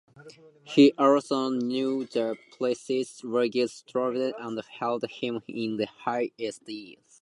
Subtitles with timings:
[0.63, 6.97] He also knew the priest Luigi Sturzo and held him in high esteem.